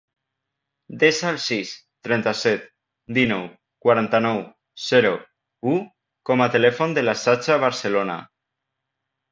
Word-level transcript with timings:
Desa 1.01 1.27
el 1.31 1.35
sis, 1.47 1.73
trenta-set, 2.07 2.65
dinou, 3.19 3.45
quaranta-nou, 3.87 4.43
zero, 4.89 5.13
u 5.75 5.77
com 6.33 6.45
a 6.47 6.51
telèfon 6.59 6.99
de 7.01 7.09
la 7.09 7.19
Saja 7.27 7.61
Barcelona. 7.69 8.23